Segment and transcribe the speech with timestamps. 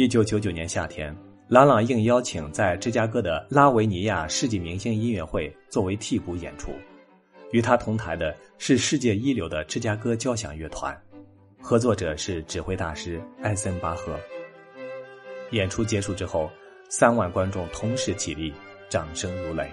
[0.00, 1.14] 一九九九年夏天，
[1.46, 6.72] 朗朗应邀请在芝加哥的拉维尼亚世纪明星音乐会作为替补演出。
[7.52, 10.98] 与他同台的是世界一流的芝加哥交响乐团，
[11.60, 14.18] 合作者是指挥大师艾森巴赫。
[15.50, 16.50] 演出结束之后，
[16.88, 18.54] 三万观众同时起立，
[18.88, 19.70] 掌声如雷。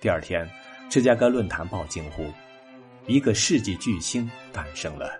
[0.00, 0.48] 第二天，
[0.88, 2.24] 芝加哥论坛报惊呼
[3.12, 5.10] ：“一个世纪巨星诞生了。”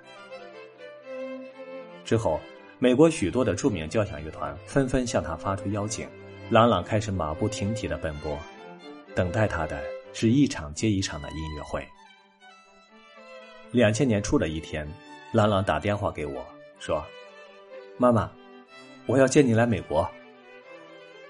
[2.07, 2.41] 之后。
[2.83, 6.09] 美国许多的著名交响乐团纷纷向他发出邀请，
[6.49, 8.39] 朗朗开始马不停蹄的奔波，
[9.15, 9.79] 等待他的
[10.15, 11.87] 是一场接一场的音乐会。
[13.71, 14.91] 两千年初的一天，
[15.31, 16.43] 朗朗打电话给我
[16.79, 17.05] 说
[17.99, 18.33] ：“妈妈，
[19.05, 20.11] 我要接你来美国。”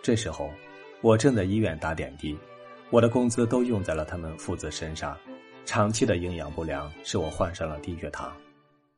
[0.05, 0.53] 这时候，
[1.01, 2.39] 我正在医院打点滴，
[2.91, 5.19] 我的工资都用在了他们父子身上，
[5.67, 8.33] 长期的营养不良使我患上了低血糖。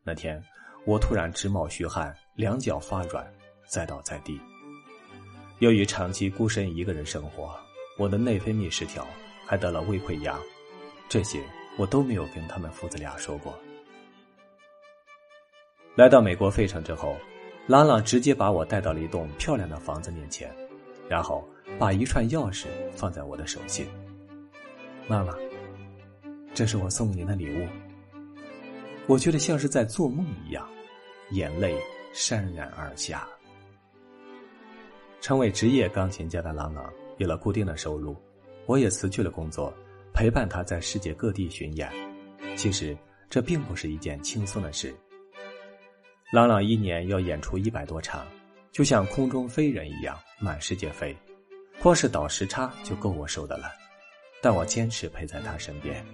[0.04, 0.38] 那天，
[0.84, 2.14] 我突然直冒虚汗。
[2.34, 3.30] 两脚发软，
[3.66, 4.40] 栽倒在地。
[5.58, 7.54] 由于长期孤身一个人生活，
[7.98, 9.06] 我的内分泌失调，
[9.44, 10.40] 还得了胃溃疡。
[11.10, 11.42] 这些
[11.76, 13.54] 我都没有跟他们父子俩说过。
[15.94, 17.14] 来到美国费城之后，
[17.66, 20.50] 拉拉直接把我带到了一栋漂亮的房子面前，
[21.10, 21.46] 然后
[21.78, 23.86] 把一串钥匙放在我的手心。
[25.06, 25.34] 妈妈，
[26.54, 27.68] 这是我送您的礼物。
[29.06, 30.66] 我觉得像是在做梦一样，
[31.32, 31.78] 眼泪。
[32.12, 33.26] 潸然而下。
[35.20, 38.16] 成为职业钢琴家的朗朗有了固定的收入，
[38.66, 39.72] 我也辞去了工作，
[40.12, 41.90] 陪伴他在世界各地巡演。
[42.56, 42.96] 其实
[43.30, 44.94] 这并不是一件轻松的事。
[46.32, 48.26] 朗朗一年要演出一百多场，
[48.72, 51.16] 就像空中飞人一样满世界飞，
[51.80, 53.70] 光是倒时差就够我受的了。
[54.42, 56.04] 但我坚持陪在他身边。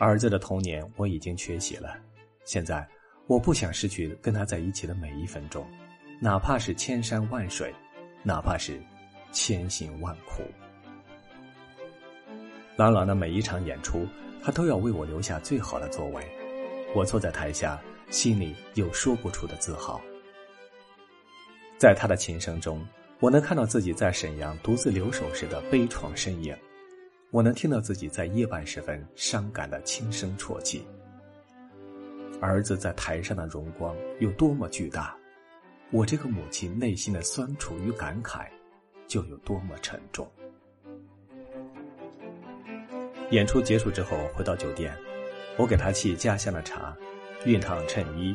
[0.00, 1.96] 儿子的童年我已经缺席了，
[2.44, 2.84] 现在。
[3.30, 5.64] 我不想失去跟他在一起的每一分钟，
[6.18, 7.72] 哪怕是千山万水，
[8.24, 8.82] 哪怕是
[9.30, 10.42] 千辛万苦。
[12.74, 14.04] 朗朗的每一场演出，
[14.42, 16.20] 他都要为我留下最好的座位。
[16.92, 17.80] 我坐在台下，
[18.10, 20.00] 心里有说不出的自豪。
[21.78, 22.84] 在他的琴声中，
[23.20, 26.52] 我能看到自己在沈阳独自留守时的悲怆身影，
[27.30, 30.84] 我能听到自己在夜半时分伤感的轻声啜泣。
[32.40, 35.14] 儿子在台上的荣光有多么巨大，
[35.90, 38.46] 我这个母亲内心的酸楚与感慨
[39.06, 40.26] 就有多么沉重。
[43.30, 44.96] 演出结束之后，回到酒店，
[45.58, 46.96] 我给他沏家乡的茶，
[47.44, 48.34] 熨烫衬衣。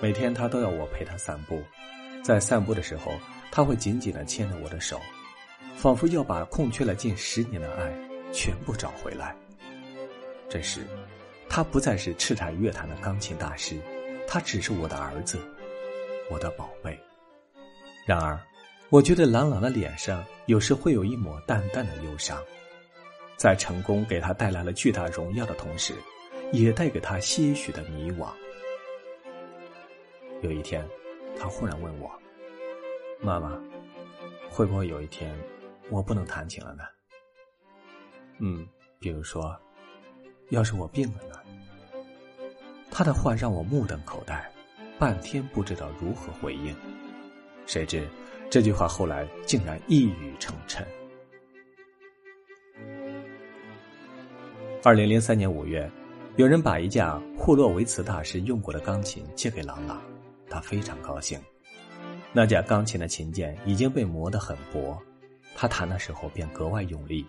[0.00, 1.60] 每天他都要我陪他散步，
[2.22, 3.12] 在散步的时候，
[3.50, 5.00] 他会紧紧的牵着我的手，
[5.76, 7.92] 仿佛要把空缺了近十年的爱
[8.32, 9.34] 全部找回来。
[10.48, 10.86] 这时。
[11.48, 13.78] 他不再是叱咤乐坛的钢琴大师，
[14.26, 15.38] 他只是我的儿子，
[16.28, 16.98] 我的宝贝。
[18.04, 18.38] 然而，
[18.90, 22.42] 我觉得朗朗的脸上有时会有一抹淡淡的忧伤，
[23.36, 25.94] 在成功给他带来了巨大荣耀的同时，
[26.52, 28.28] 也带给他些许的迷惘。
[30.42, 30.84] 有一天，
[31.38, 32.10] 他忽然问我
[33.22, 33.56] ：“妈妈，
[34.50, 35.32] 会不会有一天，
[35.88, 36.82] 我不能弹琴了呢？”
[38.40, 38.66] 嗯，
[38.98, 39.56] 比如说。
[40.50, 41.34] 要是我病了呢？
[42.90, 44.48] 他的话让我目瞪口呆，
[44.98, 46.74] 半天不知道如何回应。
[47.66, 48.06] 谁知
[48.50, 50.84] 这句话后来竟然一语成谶。
[54.82, 55.90] 二零零三年五月，
[56.36, 60.00] 有人把一架霍洛维茨大师用过的钢琴借给朗朗，
[60.48, 61.40] 他非常高兴。
[62.32, 64.96] 那架钢琴的琴键已经被磨得很薄，
[65.56, 67.26] 他弹的时候便格外用力。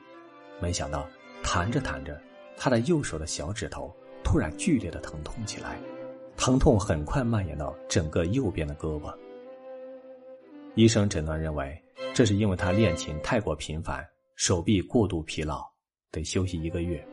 [0.62, 1.08] 没想到
[1.42, 2.22] 弹着弹着。
[2.58, 3.94] 他的右手的小指头
[4.24, 5.78] 突然剧烈的疼痛起来，
[6.38, 9.14] 疼痛很快蔓延到整个右边的胳膊。
[10.74, 11.82] 医生诊断认为，
[12.14, 14.06] 这是因为他练琴太过频繁，
[14.36, 15.64] 手臂过度疲劳，
[16.12, 17.06] 得休息一个月，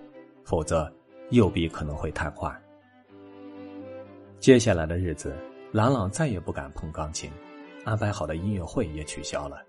[0.45, 0.93] 否则
[1.31, 2.57] 右臂可能会瘫痪。
[4.41, 5.37] 接下来的日子，
[5.71, 7.31] 朗朗再也不敢碰钢琴，
[7.85, 9.63] 安排好的音乐会也取消了。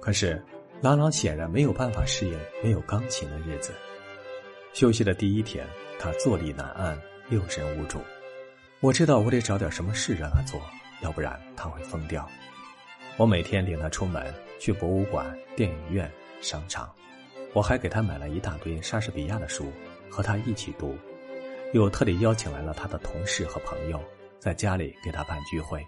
[0.00, 0.42] 可是。
[0.84, 3.72] 朗朗显然没有办法适应没有钢琴的日子。
[4.74, 5.66] 休息的第一天，
[5.98, 6.94] 他坐立难安，
[7.30, 7.98] 六神无主。
[8.80, 10.60] 我知道我得找点什么事让他做，
[11.00, 12.28] 要不然他会疯掉。
[13.16, 14.22] 我每天领他出门，
[14.60, 16.94] 去博物馆、电影院、商场。
[17.54, 19.72] 我还给他买了一大堆莎士比亚的书，
[20.10, 20.94] 和他一起读。
[21.72, 23.98] 又特地邀请来了他的同事和朋友，
[24.38, 25.82] 在家里给他办聚会。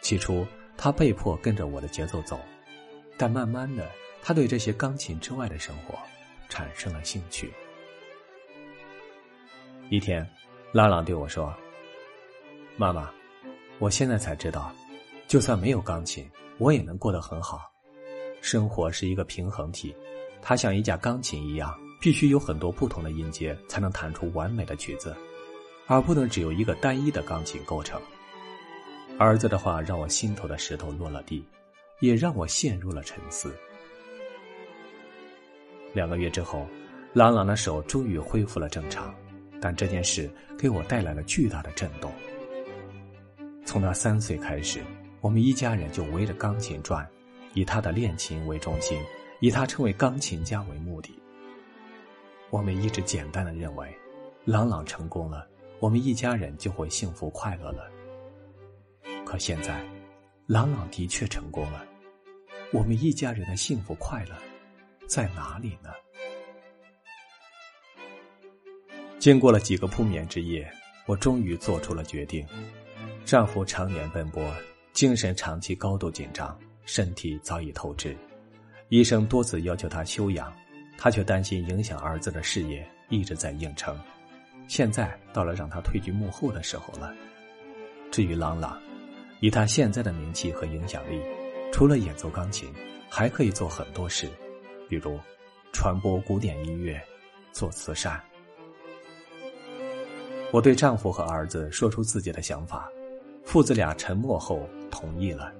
[0.00, 0.44] 起初，
[0.76, 2.40] 他被迫跟着我的节奏走。
[3.18, 3.90] 但慢慢的，
[4.22, 5.98] 他对这些钢琴之外的生活
[6.48, 7.52] 产生了兴趣。
[9.90, 10.24] 一天，
[10.72, 11.52] 拉朗对我说
[12.78, 13.10] ：“妈妈，
[13.80, 14.72] 我现在才知道，
[15.26, 17.70] 就算没有钢琴，我也能过得很好。
[18.40, 19.92] 生活是一个平衡体，
[20.40, 25.16] 它像一架钢琴一样，必须有很多不同的音阶才能弹出完美的曲子，
[25.88, 28.00] 而不能只有一个单一的钢琴构成。
[29.18, 31.44] 儿子的话让我心头的石头落了地，
[32.00, 33.54] 也让我陷入了沉思。
[35.92, 36.66] 两个月之后，
[37.12, 39.14] 朗朗的手终于恢复了正常，
[39.60, 42.12] 但这件事给我带来了巨大的震动。
[43.64, 44.80] 从他三岁开始，
[45.20, 47.08] 我们一家人就围着钢琴转，
[47.54, 49.00] 以他的练琴为中心，
[49.40, 51.18] 以他成为钢琴家为目的。
[52.50, 53.94] 我们一直简单的认为，
[54.44, 55.46] 朗朗成功了，
[55.80, 57.90] 我们一家人就会幸福快乐了。
[59.24, 59.84] 可现在，
[60.48, 61.84] 朗朗的确成功了，
[62.72, 64.34] 我们一家人的幸福快乐
[65.06, 65.90] 在哪里呢？
[69.18, 70.66] 经过了几个不眠之夜，
[71.04, 72.46] 我终于做出了决定。
[73.26, 74.42] 丈夫常年奔波，
[74.94, 78.16] 精神长期高度紧张，身体早已透支。
[78.88, 80.50] 医生多次要求他休养，
[80.96, 83.94] 他却担心影响儿子的事业，一直在硬撑。
[84.66, 87.14] 现在到了让他退居幕后的时候了。
[88.10, 88.80] 至于朗朗，
[89.40, 91.20] 以他现在的名气和影响力，
[91.72, 92.72] 除了演奏钢琴，
[93.08, 94.28] 还可以做很多事，
[94.88, 95.18] 比如
[95.72, 97.00] 传播古典音乐、
[97.52, 98.20] 做慈善。
[100.50, 102.90] 我对丈夫和儿子说出自己的想法。
[103.44, 105.50] 父子俩沉默后同意了。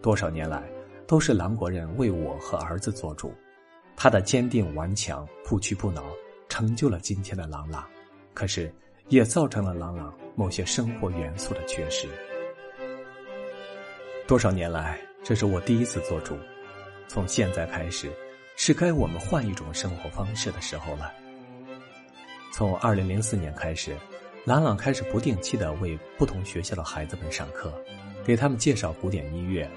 [0.00, 0.62] 多少年来，
[1.04, 3.34] 都是郎国人为我和儿子做主，
[3.96, 6.04] 他的坚定顽强、不屈不挠，
[6.48, 7.84] 成就了今天的朗朗，
[8.34, 8.72] 可是
[9.08, 12.06] 也造成了朗朗某些生活元素的缺失。
[14.26, 16.38] 多少年来，这是我第一次做主，
[17.08, 18.10] 从现在开始，
[18.56, 21.12] 是该我们换一种生活方式的时候了。
[22.52, 23.96] 从二零零四年开始。
[24.44, 27.72] 朗朗开始不定期的为不同学校的孩子们上课，
[28.24, 29.70] 给他们介绍古典音乐。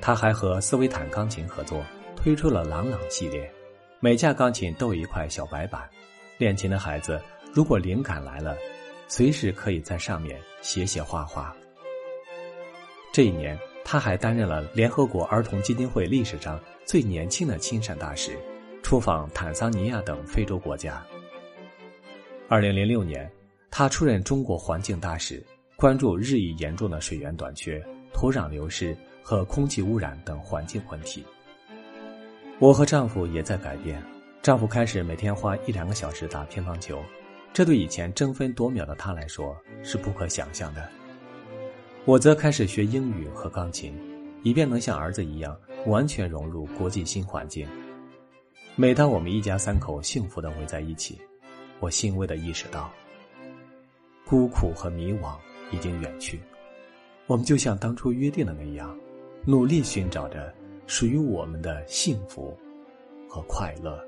[0.00, 1.84] 他还和斯维坦钢琴合作，
[2.14, 3.52] 推出了“朗朗系列”。
[3.98, 5.82] 每架钢琴都有一块小白板，
[6.38, 7.20] 练琴的孩子
[7.52, 8.56] 如果灵感来了，
[9.08, 11.52] 随时可以在上面写写画画。
[13.12, 18.36] 这一年，他还担任了联合国儿童基金会历史上最年轻的亲善大使，
[18.82, 21.00] 出访坦桑尼亚等非洲国家。
[22.48, 23.30] 二零零六年。
[23.68, 25.44] 他出任中国环境大使，
[25.76, 27.78] 关注日益严重的水源短缺、
[28.10, 31.22] 土壤流失和空气污染等环境问题。
[32.58, 34.02] 我和丈夫也在改变，
[34.40, 37.02] 丈夫开始每天花一两个小时打乒乓球，
[37.52, 40.88] 这对以前争分夺秒的他来说是不可想象的。
[42.06, 43.92] 我则开始学英语和钢琴，
[44.44, 47.66] 以便能像儿子一样完全融入国际新环境。
[48.76, 51.18] 每当我们一家三口幸福的围在一起，
[51.80, 52.92] 我欣慰的意识到。
[54.24, 55.36] 孤苦和迷惘
[55.72, 56.38] 已经远去，
[57.26, 58.96] 我们就像当初约定的那样，
[59.44, 60.54] 努力寻找着
[60.86, 62.56] 属于我们的幸福
[63.28, 64.00] 和快乐。